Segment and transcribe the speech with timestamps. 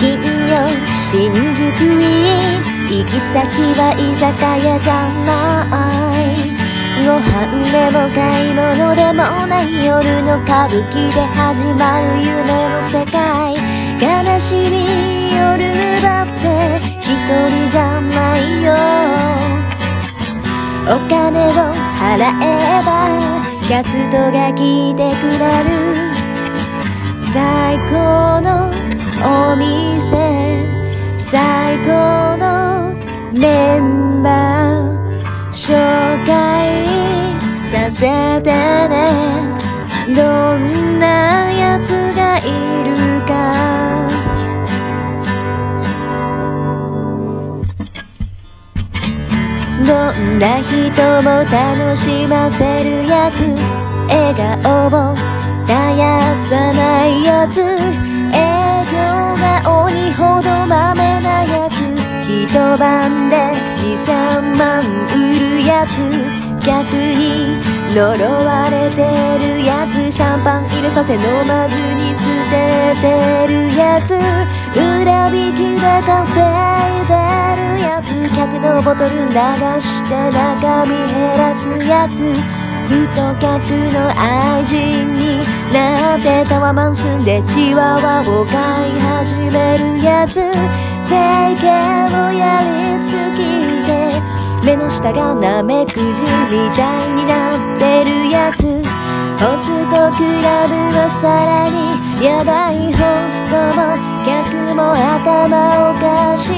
[0.00, 0.16] 金
[0.48, 4.32] 曜新宿ウィーク行き先は居酒
[4.66, 5.68] 屋じゃな
[6.22, 6.56] い
[7.04, 13.56] ご飯でも買い物でもない夜の歌舞伎で始まる夢の世界
[14.00, 18.72] 悲しみ夜だって一人じゃないよ
[20.88, 25.79] お金を払えばガストが来てくれる
[31.30, 32.92] 最高の
[33.32, 36.34] メンバー紹介
[37.62, 38.96] させてね。
[40.08, 43.30] どんなやつがいるか。
[49.86, 53.44] どんな人も楽しませるやつ。
[54.08, 55.14] 笑顔を
[55.64, 57.60] 絶やさないやつ。
[58.32, 58.98] 営業
[59.36, 60.49] が鬼ほど
[62.50, 63.36] 一晩で
[63.78, 66.00] 23万売るやつ
[66.66, 67.56] 逆に
[67.94, 70.10] 呪われてるやつ。
[70.10, 74.14] シャンパン入れさせ飲まずに捨ててるやつ。
[74.74, 76.42] 裏引きで稼
[77.00, 77.14] いで
[77.54, 78.28] るやつ。
[78.34, 79.34] 客のボトル流
[79.80, 82.34] して中身減らすやつ。
[82.90, 90.34] 太客の愛人になってタワマン住んでチワワを飼い始めるやつ
[91.06, 91.68] 整形
[92.10, 94.20] をやりすぎて
[94.64, 96.00] 目の下がナメクジ
[96.50, 98.62] みたいになってるやつ
[99.38, 102.98] ホストクラブはさらにヤバいホ
[103.30, 106.56] ストも客も頭おかしい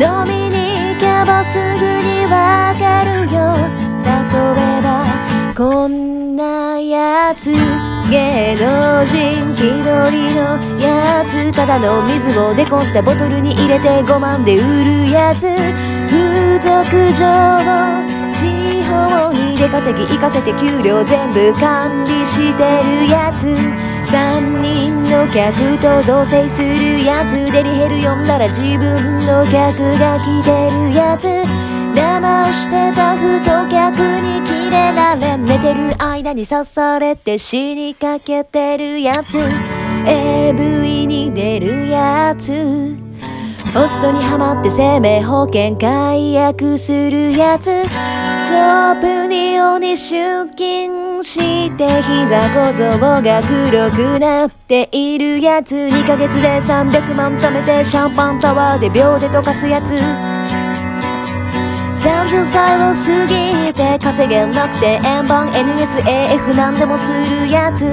[0.00, 4.73] 飲みに行けばすぐにわかるよ例え
[5.56, 7.52] こんなやつ
[8.10, 15.46] 芸能人気取りのやつただの水をデコったボトルに入れて5万で売るやつ。
[16.10, 17.24] 風俗嬢
[17.62, 23.46] を地方に出稼ぎ行かせて給料全部管理してるやつ。
[24.10, 27.52] 3人の客と同棲するやつ。
[27.52, 31.28] デリヘル呼んだら自分の客が来てるやつ。
[31.94, 34.23] 騙してた太客に
[36.14, 39.36] 間に刺されて死にかけてるやつ。
[40.06, 42.96] AV に出るやつ。
[43.72, 47.64] ホストにはまって生命保険解約するやつ。
[47.64, 55.74] ソープに鬼出勤して膝小僧が黒くなっているやつ。
[55.74, 60.33] 2ヶ月で300万貯めてシャンパンタワーで秒で溶かすやつ。
[62.24, 67.84] 30歳を過ぎて稼げなくて円盤 NSAF なんでもするやつ。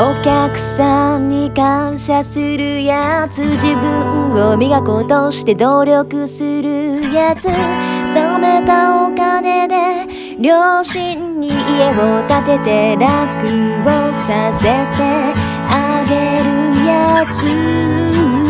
[0.00, 3.42] お客さんに感謝するやつ。
[3.42, 7.48] 自分を磨こうとして努力するやつ。
[7.48, 10.06] 貯めたお金で
[10.40, 13.46] 両親に家を建てて楽
[13.82, 14.64] をさせ
[14.96, 15.02] て
[15.68, 18.47] あげるやつ。